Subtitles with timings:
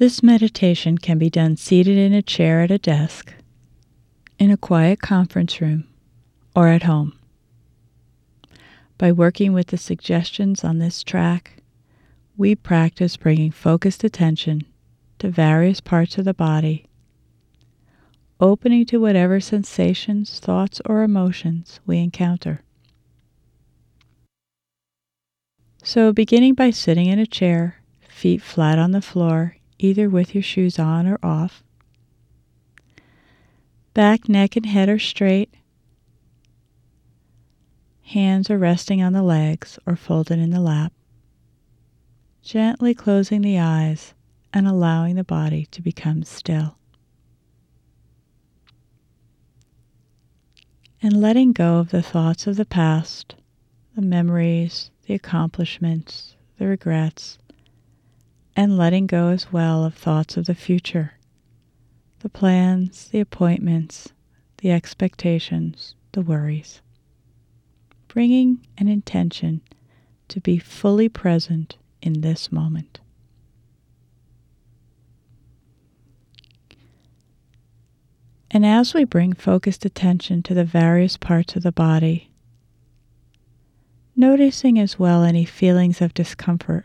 [0.00, 3.34] This meditation can be done seated in a chair at a desk,
[4.38, 5.86] in a quiet conference room,
[6.56, 7.12] or at home.
[8.96, 11.62] By working with the suggestions on this track,
[12.38, 14.62] we practice bringing focused attention
[15.18, 16.86] to various parts of the body,
[18.40, 22.62] opening to whatever sensations, thoughts, or emotions we encounter.
[25.82, 30.42] So, beginning by sitting in a chair, feet flat on the floor, either with your
[30.42, 31.62] shoes on or off.
[33.94, 35.52] Back, neck, and head are straight.
[38.02, 40.92] Hands are resting on the legs or folded in the lap.
[42.42, 44.14] Gently closing the eyes
[44.52, 46.76] and allowing the body to become still.
[51.02, 53.34] And letting go of the thoughts of the past,
[53.94, 57.38] the memories, the accomplishments, the regrets,
[58.60, 61.14] and letting go as well of thoughts of the future,
[62.18, 64.12] the plans, the appointments,
[64.58, 66.82] the expectations, the worries.
[68.06, 69.62] Bringing an intention
[70.28, 73.00] to be fully present in this moment.
[78.50, 82.30] And as we bring focused attention to the various parts of the body,
[84.14, 86.84] noticing as well any feelings of discomfort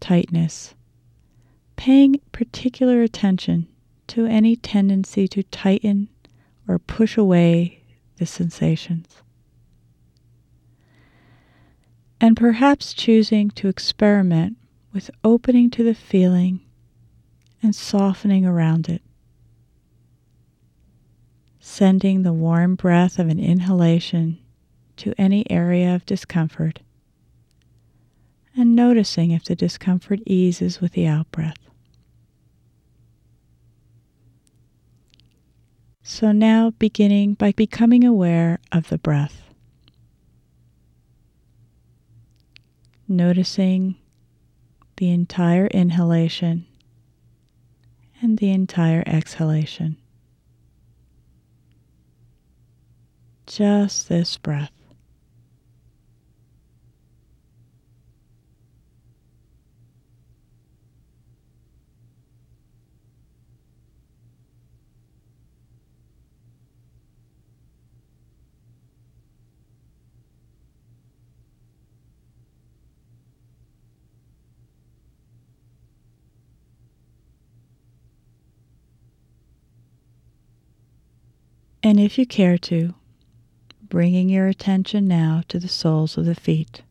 [0.00, 0.74] tightness,
[1.76, 3.68] paying particular attention
[4.08, 6.08] to any tendency to tighten
[6.66, 7.82] or push away
[8.16, 9.22] the sensations.
[12.20, 14.56] And perhaps choosing to experiment
[14.92, 16.60] with opening to the feeling
[17.62, 19.02] and softening around it.
[21.60, 24.38] Sending the warm breath of an inhalation
[24.96, 26.80] to any area of discomfort
[28.58, 31.70] and noticing if the discomfort eases with the out breath.
[36.02, 39.42] So now beginning by becoming aware of the breath.
[43.06, 43.94] Noticing
[44.96, 46.66] the entire inhalation
[48.20, 49.96] and the entire exhalation.
[53.46, 54.77] Just this breath.
[81.82, 82.94] And if you care to,
[83.82, 86.82] bringing your attention now to the soles of the feet.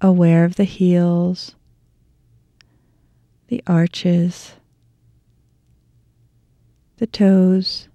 [0.00, 1.54] Aware of the heels,
[3.48, 4.54] the arches,
[6.96, 7.88] the toes,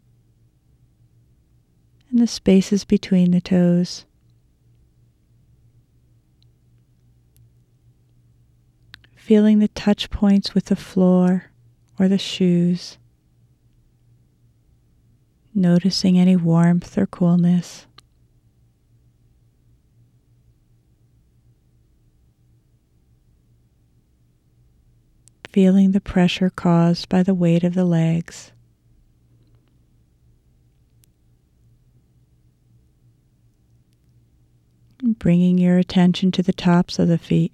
[2.09, 4.05] and the spaces between the toes.
[9.15, 11.51] Feeling the touch points with the floor
[11.99, 12.98] or the shoes
[15.53, 17.85] noticing any warmth or coolness.
[25.51, 28.51] Feeling the pressure caused by the weight of the legs.
[35.01, 37.53] Bringing your attention to the tops of the feet,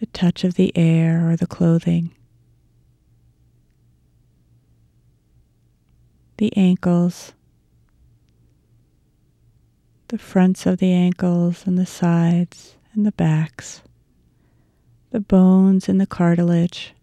[0.00, 2.14] the touch of the air or the clothing.
[6.40, 7.34] The ankles,
[10.08, 13.82] the fronts of the ankles and the sides and the backs,
[15.10, 16.94] the bones and the cartilage.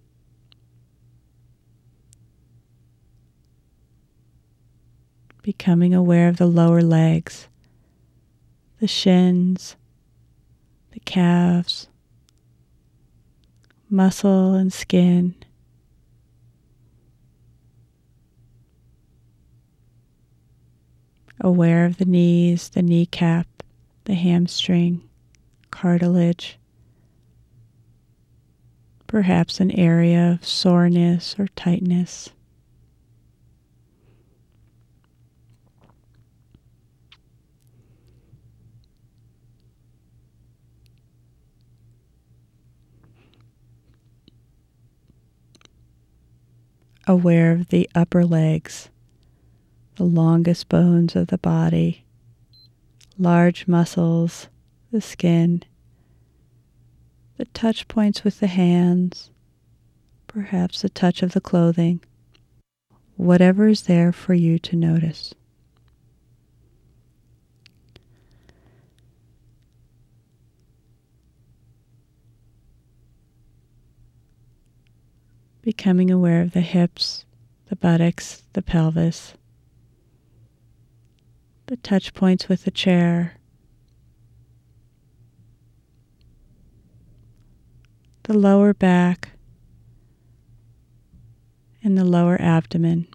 [5.44, 7.48] Becoming aware of the lower legs,
[8.80, 9.76] the shins,
[10.94, 11.90] the calves,
[13.88, 15.36] muscle and skin.
[21.40, 23.48] Aware of the knees, the kneecap,
[24.06, 25.08] the hamstring,
[25.72, 26.58] cartilage,
[29.06, 32.30] perhaps an area of soreness or tightness.
[47.10, 48.90] Aware of the upper legs
[49.98, 52.06] the longest bones of the body,
[53.18, 54.48] large muscles,
[54.92, 55.64] the skin,
[57.38, 59.32] the touch points with the hands,
[60.28, 62.00] perhaps the touch of the clothing,
[63.16, 65.34] whatever is there for you to notice.
[75.64, 77.26] Becoming aware of the hips,
[77.68, 79.34] the buttocks, the pelvis,
[81.68, 83.34] the touch points with the chair,
[88.24, 89.32] the lower back,
[91.84, 93.08] and the lower abdomen.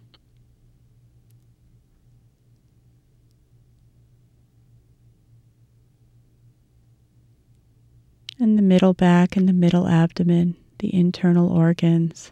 [8.39, 12.31] And the middle back and the middle abdomen, the internal organs.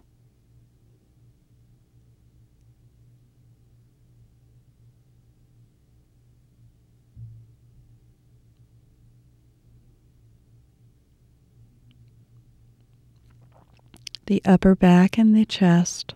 [14.31, 16.13] The upper back and the chest,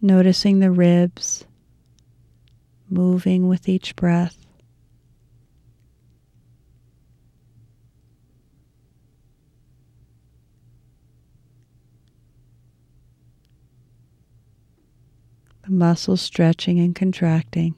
[0.00, 1.44] noticing the ribs
[2.88, 4.46] moving with each breath.
[15.64, 17.74] The muscles stretching and contracting.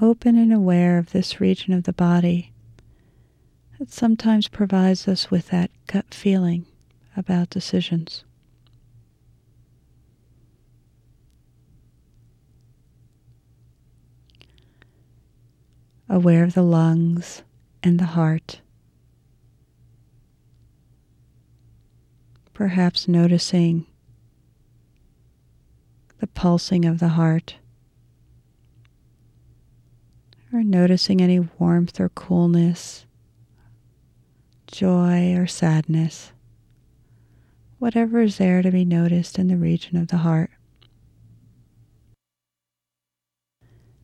[0.00, 2.54] Open and aware of this region of the body
[3.78, 6.64] that sometimes provides us with that gut feeling
[7.16, 8.24] about decisions.
[16.08, 17.42] Aware of the lungs
[17.82, 18.60] and the heart.
[22.52, 23.86] Perhaps noticing
[26.18, 27.56] the pulsing of the heart,
[30.52, 33.04] or noticing any warmth or coolness,
[34.66, 36.32] joy or sadness
[37.78, 40.50] whatever is there to be noticed in the region of the heart.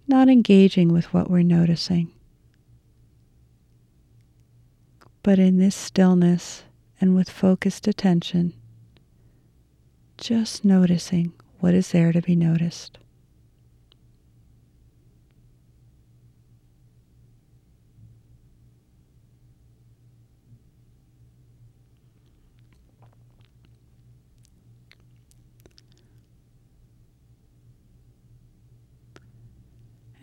[0.07, 2.11] Not engaging with what we're noticing,
[5.23, 6.65] but in this stillness
[7.01, 8.53] and with focused attention,
[10.19, 12.99] just noticing what is there to be noticed.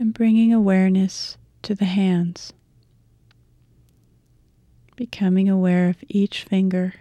[0.10, 2.52] And bringing awareness to the hands,
[4.96, 6.96] becoming aware of each finger,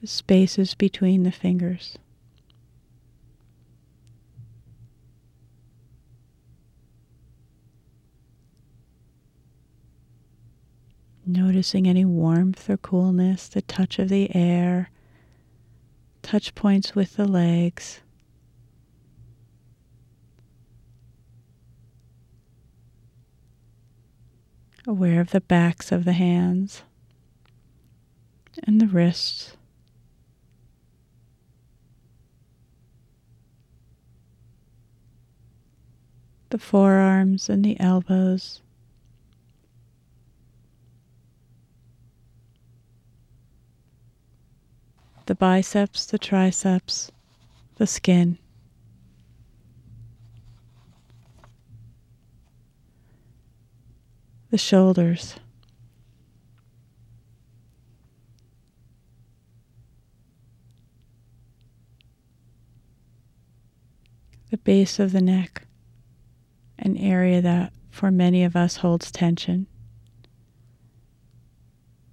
[0.00, 1.96] the spaces between the fingers.
[11.24, 14.90] Noticing any warmth or coolness, the touch of the air,
[16.20, 18.00] touch points with the legs.
[24.90, 26.82] Aware of the backs of the hands
[28.64, 29.56] and the wrists.
[36.48, 38.62] The forearms and the elbows.
[45.26, 47.12] The biceps, the triceps,
[47.76, 48.39] the skin.
[54.50, 55.36] The shoulders.
[64.50, 65.66] The base of the neck,
[66.76, 69.66] an area that for many of us holds tension.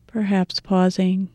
[0.05, 1.29] Perhaps pausing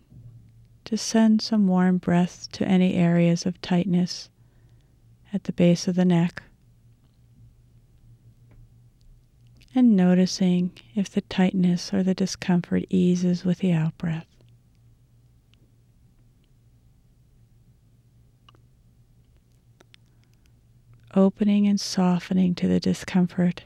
[0.85, 4.31] to send some warm breath to any areas of tightness
[5.33, 6.43] at the base of the neck.
[9.75, 14.27] And noticing if the tightness or the discomfort eases with the outbreath.
[21.15, 23.65] Opening and softening to the discomfort,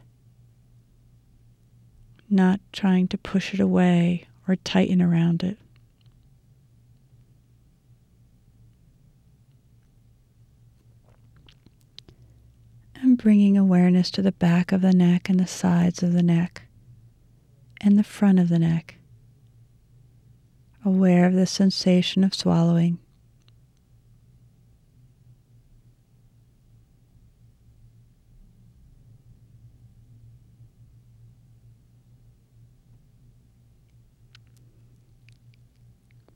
[2.29, 5.59] not trying to push it away or tighten around it.
[13.27, 16.63] bringing awareness to the back of the neck and the sides of the neck
[17.81, 18.95] and the front of the neck.
[20.85, 23.01] Aware of the sensation of swallowing.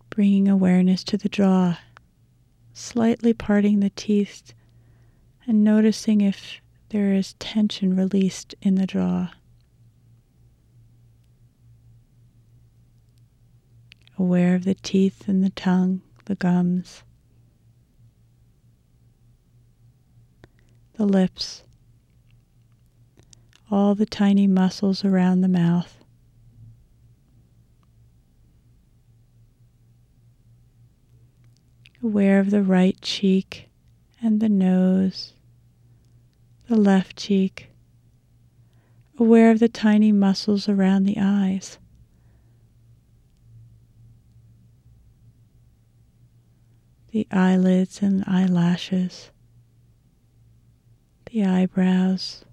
[0.08, 1.78] Bringing awareness to the jaw,
[2.72, 4.52] slightly parting the teeth
[5.46, 9.30] and noticing if there is tension released in the jaw.
[14.18, 17.04] Aware of the teeth and the tongue, the gums,
[20.94, 21.62] the lips,
[23.70, 25.96] all the tiny muscles around the mouth.
[32.02, 33.68] Aware of the right cheek
[34.20, 35.34] and the nose
[36.70, 37.68] the left cheek,
[39.18, 41.78] aware of the tiny muscles around the eyes.
[47.10, 49.32] The eyelids and eyelashes,
[51.26, 52.44] the eyebrows,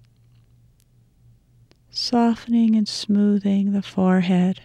[1.88, 4.62] softening and smoothing the forehead.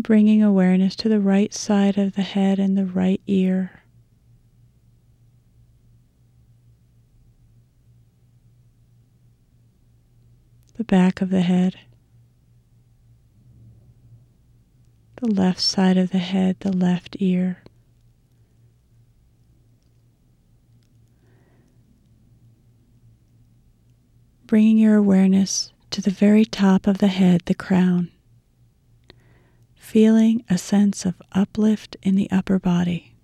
[0.00, 3.82] Bringing awareness to the right side of the head and the right ear.
[10.76, 11.76] The back of the head,
[15.16, 17.62] the left side of the head, the left ear.
[24.46, 28.10] Bringing your awareness to the very top of the head, the crown
[29.90, 33.16] feeling a sense of uplift in the upper body,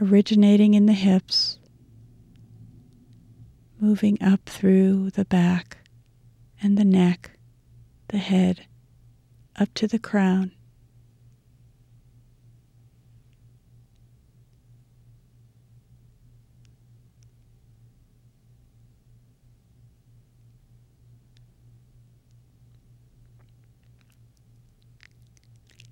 [0.00, 1.58] originating in the hips,
[3.80, 5.78] moving up through the back
[6.62, 7.32] and the neck,
[8.10, 8.66] the head,
[9.56, 10.52] up to the crown.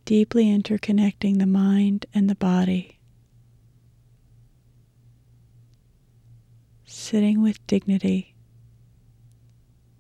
[0.07, 2.97] Deeply interconnecting the mind and the body,
[6.85, 8.37] sitting with dignity,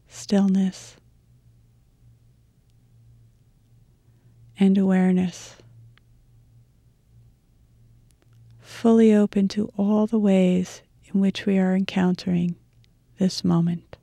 [0.06, 0.96] stillness,
[4.60, 5.56] and awareness,
[8.60, 10.82] fully open to all the ways
[11.12, 12.54] in which we are encountering
[13.18, 13.96] this moment.